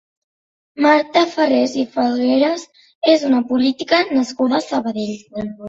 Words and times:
Marta 0.85 1.21
Farrés 1.33 1.75
i 1.83 1.85
Falgueras 1.97 2.65
és 3.15 3.29
una 3.31 3.45
política 3.53 4.03
nascuda 4.19 4.61
a 4.65 4.67
Sabadell. 4.73 5.17